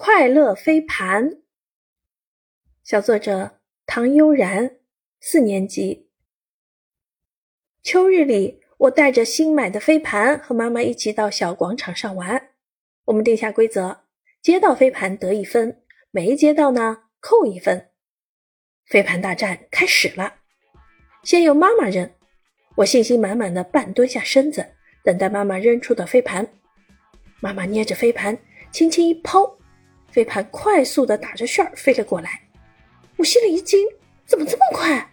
[0.00, 1.42] 快乐飞盘，
[2.84, 4.76] 小作者唐悠然，
[5.18, 6.08] 四年级。
[7.82, 12.50] 秋日里，我带着新买的飞盘和妈妈一起到小广场上玩。
[13.06, 14.04] 我们定下规则：
[14.40, 15.82] 接到飞盘得一分，
[16.12, 17.88] 没接到呢扣一分。
[18.86, 20.32] 飞盘大战开始了，
[21.24, 22.08] 先由妈妈扔。
[22.76, 24.64] 我信心满满的半蹲下身子，
[25.02, 26.46] 等待妈妈扔出的飞盘。
[27.40, 28.38] 妈妈捏着飞盘，
[28.70, 29.57] 轻轻一抛。
[30.10, 32.40] 飞盘快速的打着旋儿飞了过来，
[33.16, 33.86] 我心里一惊，
[34.26, 35.10] 怎么这么快？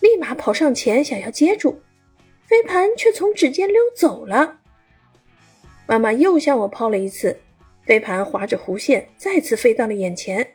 [0.00, 1.80] 立马跑上前想要接住，
[2.46, 4.58] 飞盘却从指尖溜走了。
[5.86, 7.38] 妈妈又向我抛了一次，
[7.84, 10.54] 飞盘划着弧线再次飞到了眼前，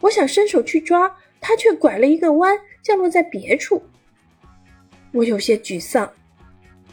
[0.00, 3.82] 我想伸手去抓，它却拐了一个弯，降落在别处。
[5.12, 6.10] 我有些沮丧。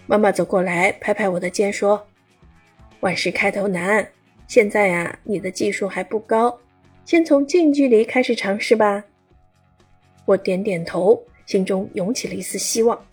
[0.08, 2.06] 妈妈走过来，拍拍我的肩说
[3.02, 4.08] ：“万事开头难。”
[4.48, 6.60] 现在呀，你的技术还不高，
[7.04, 9.04] 先从近距离开始尝试吧。
[10.26, 13.06] 我点点头，心中涌起了一丝希望。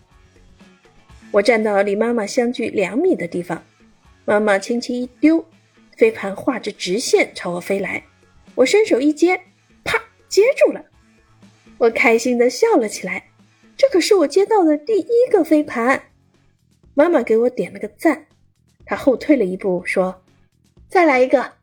[1.30, 3.62] 我站到离妈妈相距两米的地方，
[4.26, 5.44] 妈妈轻轻一丢，
[5.96, 8.04] 飞盘画着直线朝我飞来。
[8.54, 9.40] 我伸手一接，
[9.82, 10.84] 啪，接住了。
[11.78, 13.30] 我开心的笑了起来，
[13.76, 16.10] 这可是我接到的第一个飞盘。
[16.92, 18.26] 妈妈给我点了个赞，
[18.84, 20.22] 她后退了一步说。
[20.92, 21.54] 再来一个。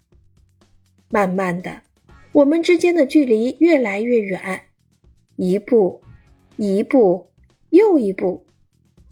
[1.07, 1.83] 慢慢的，
[2.31, 4.69] 我们之间的距离越来越远，
[5.35, 6.01] 一步，
[6.57, 7.29] 一步，
[7.69, 8.47] 又一步，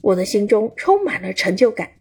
[0.01, 1.91] 我的心中充满了成就感。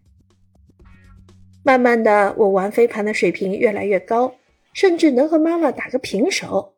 [1.63, 4.37] 慢慢的，我玩飞盘的水平越来越高，
[4.73, 6.75] 甚至能和妈妈打个平手。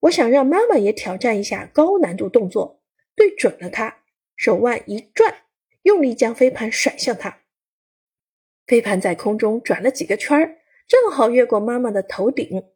[0.00, 2.82] 我想让妈妈也挑战一下高难度动作，
[3.14, 4.02] 对准了她，
[4.36, 5.36] 手腕一转，
[5.84, 7.38] 用力将飞盘甩向她。
[8.66, 10.58] 飞盘在空中转了几个圈儿。
[10.86, 12.70] 正好越过妈妈的头顶，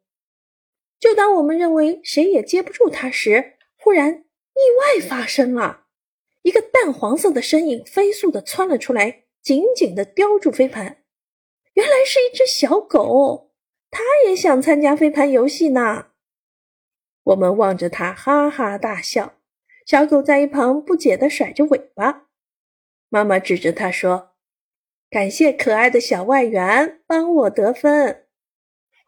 [0.99, 5.85] 就当我们认为谁也接不住它时，忽然意外发生了。
[6.41, 11.03] 一个淡黄色的身影飞速的窜了出来，紧紧的叼住飞盘。
[11.73, 13.51] 原来是一只小狗，
[13.89, 16.07] 它也想参加飞盘游戏呢。
[17.23, 19.35] 我们望着它，哈哈大笑。
[19.85, 22.27] 小狗在一旁不解的甩着尾巴。
[23.09, 24.30] 妈妈指着它说。
[25.11, 28.27] 感谢可爱的小外援帮我得分，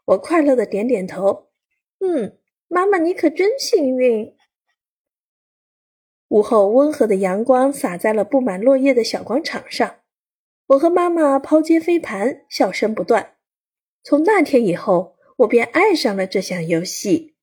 [0.04, 1.48] 我快乐的点点头。
[2.00, 2.36] 嗯，
[2.68, 4.36] 妈妈你可真幸运。
[6.28, 10.00] 午后温和的阳光洒在了布满落叶的小广场上，
[10.66, 13.36] 我和妈妈抛接飞盘，笑声不断。
[14.02, 17.33] 从那天以后，我便爱上了这项游戏。